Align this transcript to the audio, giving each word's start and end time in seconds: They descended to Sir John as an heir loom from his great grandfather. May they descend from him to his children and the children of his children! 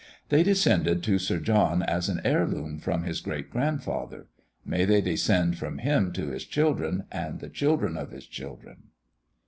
They 0.29 0.41
descended 0.41 1.03
to 1.03 1.19
Sir 1.19 1.37
John 1.39 1.83
as 1.83 2.09
an 2.09 2.21
heir 2.25 2.47
loom 2.47 2.79
from 2.79 3.03
his 3.03 3.21
great 3.21 3.51
grandfather. 3.51 4.29
May 4.65 4.83
they 4.83 4.99
descend 4.99 5.59
from 5.59 5.77
him 5.77 6.11
to 6.13 6.29
his 6.29 6.43
children 6.47 7.03
and 7.11 7.39
the 7.39 7.49
children 7.49 7.97
of 7.97 8.09
his 8.09 8.25
children! 8.25 8.85